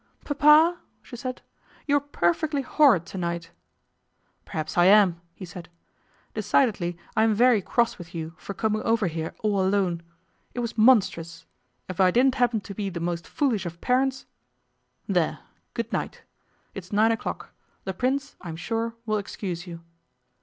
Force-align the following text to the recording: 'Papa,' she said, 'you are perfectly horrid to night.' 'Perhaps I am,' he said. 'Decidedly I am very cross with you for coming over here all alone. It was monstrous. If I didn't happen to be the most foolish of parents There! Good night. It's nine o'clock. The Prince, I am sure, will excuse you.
'Papa,' 0.25 0.79
she 1.03 1.15
said, 1.15 1.43
'you 1.85 1.95
are 1.95 1.99
perfectly 2.01 2.63
horrid 2.63 3.05
to 3.05 3.19
night.' 3.19 3.51
'Perhaps 4.45 4.75
I 4.75 4.85
am,' 4.85 5.21
he 5.35 5.45
said. 5.45 5.69
'Decidedly 6.33 6.97
I 7.15 7.23
am 7.23 7.35
very 7.35 7.61
cross 7.61 7.99
with 7.99 8.15
you 8.15 8.33
for 8.35 8.55
coming 8.55 8.81
over 8.81 9.05
here 9.05 9.35
all 9.41 9.61
alone. 9.61 10.01
It 10.55 10.59
was 10.61 10.75
monstrous. 10.75 11.45
If 11.87 12.01
I 12.01 12.09
didn't 12.09 12.33
happen 12.41 12.61
to 12.61 12.73
be 12.73 12.89
the 12.89 12.99
most 12.99 13.27
foolish 13.27 13.67
of 13.67 13.79
parents 13.79 14.25
There! 15.05 15.37
Good 15.75 15.93
night. 15.93 16.23
It's 16.73 16.91
nine 16.91 17.11
o'clock. 17.11 17.51
The 17.83 17.93
Prince, 17.93 18.35
I 18.41 18.49
am 18.49 18.55
sure, 18.55 18.95
will 19.05 19.19
excuse 19.19 19.67
you. 19.67 19.81